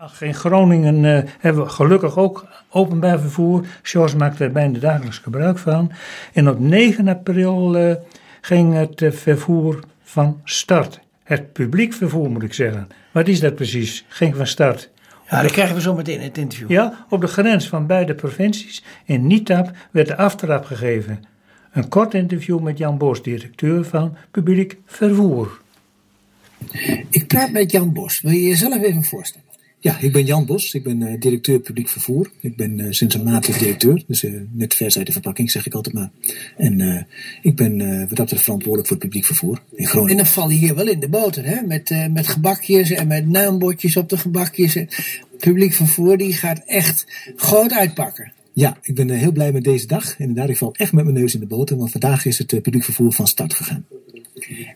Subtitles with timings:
[0.00, 3.66] Ach, in Groningen uh, hebben we gelukkig ook openbaar vervoer.
[3.82, 5.92] Sjors maakt er bijna dagelijks gebruik van.
[6.32, 7.94] En op 9 april uh,
[8.40, 11.00] ging het uh, vervoer van start.
[11.24, 12.88] Het publiek vervoer moet ik zeggen.
[13.12, 14.04] Wat is dat precies?
[14.08, 14.90] Ging van start.
[15.30, 16.70] Ja, dat krijgen we zo meteen in het interview.
[16.70, 21.24] Ja, op de grens van beide provincies in Nietap werd de aftrap gegeven.
[21.72, 25.60] Een kort interview met Jan Bos, directeur van Publiek Vervoer.
[27.10, 28.20] Ik praat met Jan Bos.
[28.20, 29.47] Wil je jezelf even voorstellen?
[29.80, 30.74] Ja, ik ben Jan Bos.
[30.74, 32.30] Ik ben uh, directeur publiek vervoer.
[32.40, 34.02] Ik ben uh, sinds een maand directeur.
[34.06, 36.10] Dus uh, net vers uit de verpakking, zeg ik altijd maar.
[36.56, 37.06] En
[37.42, 40.10] ik ben wat dat betreft verantwoordelijk voor het publiek vervoer in Groningen.
[40.10, 41.62] En dan val je hier wel in de boter, hè?
[41.62, 44.78] Met, met gebakjes en met naambordjes op de gebakjes.
[45.38, 48.32] Publiek vervoer, die gaat echt groot uitpakken.
[48.52, 50.18] Ja, ik ben heel blij met deze dag.
[50.18, 51.76] Inderdaad, ik val echt met mijn neus in de boter.
[51.76, 53.86] Want vandaag is het publiek vervoer van start gegaan.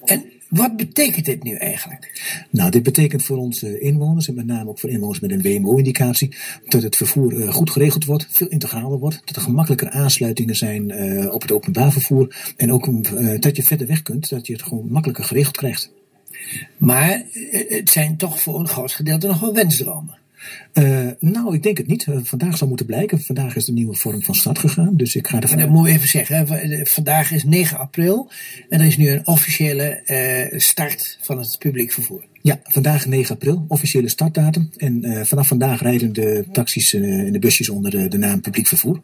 [0.05, 2.21] En wat betekent dit nu eigenlijk?
[2.51, 6.37] Nou, dit betekent voor onze inwoners, en met name ook voor inwoners met een WMO-indicatie,
[6.69, 10.91] dat het vervoer uh, goed geregeld wordt, veel integraler wordt, dat er gemakkelijker aansluitingen zijn
[10.91, 14.53] uh, op het openbaar vervoer en ook uh, dat je verder weg kunt, dat je
[14.53, 15.91] het gewoon makkelijker geregeld krijgt.
[16.77, 17.23] Maar
[17.69, 20.19] het zijn toch voor een groot gedeelte nog wel wensdromen.
[20.75, 22.07] Uh, nou, ik denk het niet.
[22.07, 23.21] Uh, vandaag zal moeten blijken.
[23.23, 24.97] Vandaag is de nieuwe vorm van stad gegaan.
[24.97, 26.87] Dus ik ga ervan Dat moet ik even zeggen.
[26.87, 28.31] Vandaag is 9 april.
[28.69, 30.03] En er is nu een officiële
[30.53, 32.25] uh, start van het publiek vervoer.
[32.43, 34.71] Ja, vandaag 9 april, officiële startdatum.
[34.77, 39.03] En vanaf vandaag rijden de taxis en de busjes onder de, de naam publiek vervoer.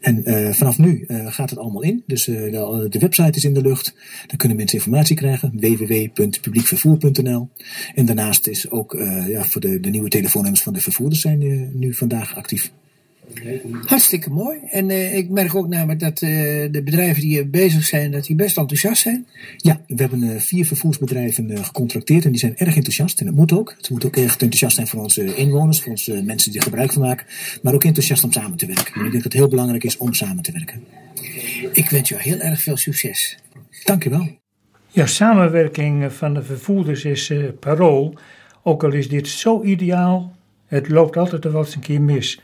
[0.00, 2.02] En uh, vanaf nu uh, gaat het allemaal in.
[2.06, 3.94] Dus uh, de, de, website is in de lucht.
[4.26, 5.52] Dan kunnen mensen informatie krijgen.
[5.54, 7.48] www.publiekvervoer.nl
[7.94, 8.96] En daarnaast is ook
[9.28, 12.72] ja, voor de, de nieuwe telefoonnummers van de vervoerders zijn nu vandaag actief.
[13.84, 14.58] Hartstikke mooi.
[14.70, 16.30] En uh, ik merk ook namelijk dat uh,
[16.70, 19.26] de bedrijven die hier bezig zijn, dat die best enthousiast zijn.
[19.56, 23.20] Ja, we hebben uh, vier vervoersbedrijven gecontracteerd en die zijn erg enthousiast.
[23.20, 23.74] En dat moet ook.
[23.76, 26.92] Het moet ook echt enthousiast zijn voor onze inwoners, voor onze mensen die er gebruik
[26.92, 27.26] van maken.
[27.62, 28.94] Maar ook enthousiast om samen te werken.
[28.94, 30.84] En ik denk dat het heel belangrijk is om samen te werken.
[31.72, 33.38] Ik wens jou heel erg veel succes.
[33.84, 34.38] Dank je wel.
[34.90, 38.14] Ja, samenwerking van de vervoerders is parool.
[38.62, 40.36] Ook al is dit zo ideaal,
[40.66, 42.40] het loopt altijd wel eens een keer mis.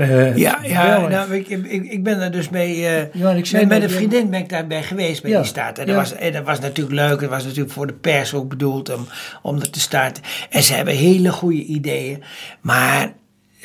[0.00, 2.76] Uh, ja, ja nou, ik, ik, ik, ben er dus mee.
[2.76, 5.78] Uh, ja, met, met een vriendin ben ik daarbij geweest bij ja, die start.
[5.78, 7.20] En, dat was, en dat was natuurlijk leuk.
[7.20, 9.06] Dat was natuurlijk voor de pers ook bedoeld om,
[9.42, 10.22] om er te starten.
[10.50, 12.22] En ze hebben hele goede ideeën.
[12.60, 13.12] Maar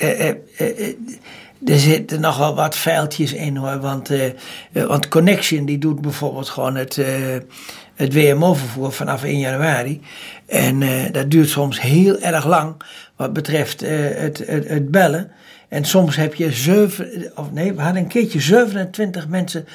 [0.01, 0.31] uh,
[1.65, 3.79] er zitten nog wel wat vuiltjes in hoor.
[3.79, 4.09] Want,
[4.71, 6.99] want Connection die doet bijvoorbeeld gewoon het,
[7.95, 10.01] het WMO-vervoer vanaf 1 januari.
[10.45, 12.75] En dat duurt soms heel erg lang
[13.15, 15.31] wat betreft het, het, het bellen.
[15.69, 19.65] En soms heb je zeven, of nee, we hadden een keertje 27 mensen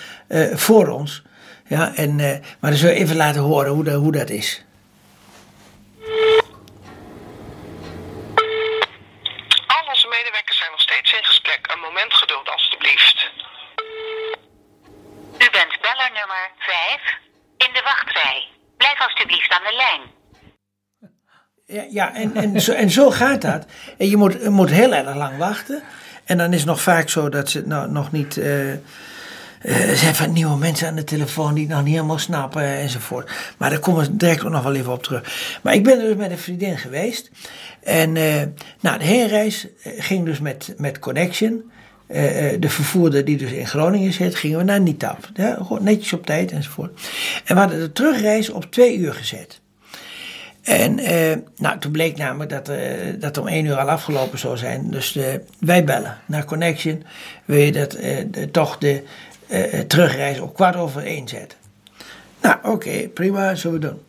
[0.52, 1.22] voor ons.
[1.66, 2.14] Ja, en,
[2.60, 4.64] maar dan zullen we even laten horen hoe, de, hoe dat is.
[16.30, 17.18] Nummer 5
[17.56, 18.46] in de wachtrij.
[18.76, 20.00] Blijf alstublieft aan de lijn.
[21.66, 23.66] Ja, ja en, en, zo, en zo gaat dat.
[23.98, 25.82] En je moet, moet heel erg lang wachten.
[26.24, 28.36] En dan is het nog vaak zo dat ze nou, nog niet.
[28.36, 33.30] Er zijn van nieuwe mensen aan de telefoon die het nog niet helemaal snappen enzovoort.
[33.56, 35.58] Maar daar komen we direct ook nog wel even op terug.
[35.62, 37.30] Maar ik ben dus met een vriendin geweest.
[37.82, 38.42] En uh,
[38.80, 41.70] nou, de heenreis ging dus met, met Connection.
[42.10, 42.16] Uh,
[42.58, 45.28] de vervoerder die dus in Groningen zit, gingen we naar Nitap.
[45.80, 47.00] Netjes op tijd enzovoort.
[47.44, 49.60] En we hadden de terugreis op twee uur gezet.
[50.62, 52.76] En uh, nou, toen bleek namelijk dat, uh,
[53.18, 54.90] dat om één uur al afgelopen zou zijn.
[54.90, 55.24] Dus uh,
[55.58, 57.04] wij bellen naar Connection.
[57.44, 59.02] Wil je dat de, toch de
[59.86, 61.58] terugreis op kwart over één zetten?
[62.40, 64.00] Nou, oké, prima, zullen we doen.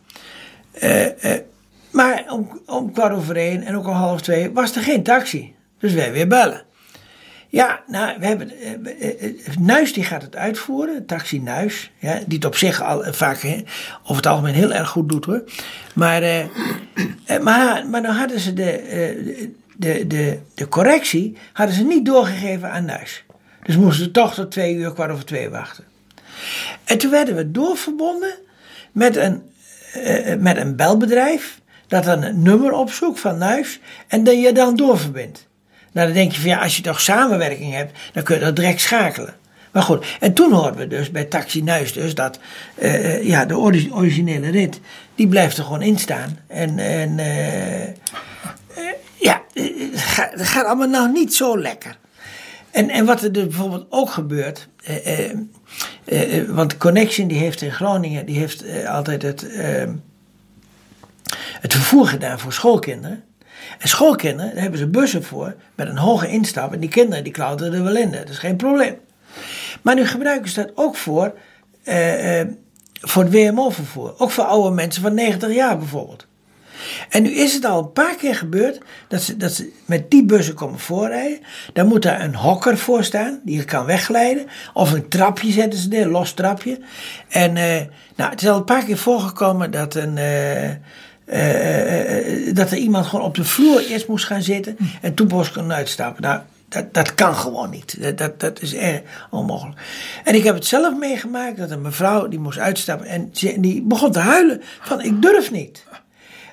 [1.92, 5.54] maar om, om kwart over één en ook om half twee was er geen taxi.
[5.80, 6.64] Dus wij weer bellen.
[7.52, 8.52] Ja, nou, we hebben.
[8.64, 11.92] Uh, Nuis die gaat het uitvoeren, Taxi Nuis.
[12.00, 13.64] Die het op zich al vaak
[14.02, 15.44] over het algemeen heel erg goed doet hoor.
[15.96, 16.22] Maar,
[17.42, 22.86] maar, maar dan hadden ze de, de, de, de correctie hadden ze niet doorgegeven aan
[22.86, 23.24] Nuis.
[23.64, 25.84] Dus moesten ze toch tot twee uur, kwart over twee wachten.
[26.84, 28.34] En toen werden we doorverbonden
[28.92, 29.44] met een,
[30.40, 31.60] met een belbedrijf.
[31.88, 35.50] Dat dan een nummer opzoekt van Nuis en dat je dan doorverbindt.
[35.92, 38.56] Nou, dan denk je van ja, als je toch samenwerking hebt, dan kun je dat
[38.56, 39.36] direct schakelen.
[39.72, 42.40] Maar goed, en toen hoorden we dus bij Taxi Nuis dus dat
[42.82, 43.58] uh, ja, de
[43.92, 44.80] originele rit,
[45.16, 46.40] die blijft er gewoon in staan.
[46.48, 47.88] En, en uh,
[49.16, 51.98] ja, het gaat, allemaal nog niet zo lekker.
[52.72, 54.68] En, en wat er dus bijvoorbeeld ook gebeurt,
[56.48, 59.46] want Connection die heeft in Groningen, die heeft altijd het,
[61.62, 63.24] het vervoer gedaan voor schoolkinderen.
[63.80, 66.74] En schoolkinderen, daar hebben ze bussen voor met een hoge instap.
[66.74, 68.96] En die kinderen die klauteren er wel in, dat is geen probleem.
[69.82, 71.34] Maar nu gebruiken ze dat ook voor,
[71.84, 72.48] eh, eh,
[73.02, 74.14] voor het WMO-vervoer.
[74.18, 76.28] Ook voor oude mensen van 90 jaar bijvoorbeeld.
[77.10, 80.26] En nu is het al een paar keer gebeurd dat ze, dat ze met die
[80.26, 81.40] bussen komen voorrijden.
[81.74, 84.48] Dan moet daar een hokker voor staan die kan wegglijden.
[84.74, 86.80] Of een trapje zetten ze er, een los trapje.
[87.28, 87.82] En eh,
[88.16, 90.70] nou, het is al een paar keer voorgekomen dat, een, eh,
[91.32, 94.78] eh, eh, dat er iemand gewoon op de vloer eerst moest gaan zitten.
[95.02, 96.22] En toen pas kon uitstappen.
[96.22, 98.18] Nou, dat, dat kan gewoon niet.
[98.18, 99.80] Dat, dat, is erg onmogelijk.
[100.24, 103.08] En ik heb het zelf meegemaakt dat een mevrouw die moest uitstappen.
[103.08, 105.84] En die begon te huilen van ik durf niet.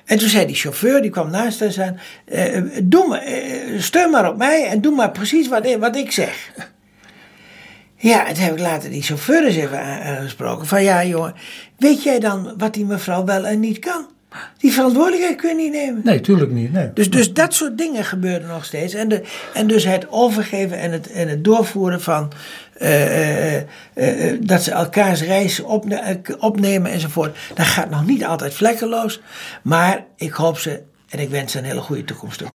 [0.05, 4.09] En toen zei die chauffeur, die kwam naast haar aan, eh, doe maar, eh, steun
[4.09, 6.51] maar op mij en doe maar precies wat, wat ik zeg.
[7.95, 10.67] Ja, en toen heb ik later die chauffeur eens even aangesproken.
[10.67, 11.33] Van ja, jongen,
[11.77, 14.05] weet jij dan wat die mevrouw wel en niet kan?
[14.57, 16.01] Die verantwoordelijkheid kun je niet nemen.
[16.03, 16.71] Nee, tuurlijk niet.
[16.73, 16.93] Nee.
[16.93, 18.93] Dus, dus dat soort dingen gebeuren nog steeds.
[18.93, 19.21] En, de,
[19.53, 22.31] en dus het overgeven en het, en het doorvoeren van
[22.73, 27.37] eh, eh, eh, dat ze elkaars reis opne- opnemen enzovoort.
[27.53, 29.21] Dat gaat nog niet altijd vlekkeloos.
[29.61, 32.47] Maar ik hoop ze en ik wens ze een hele goede toekomst toe.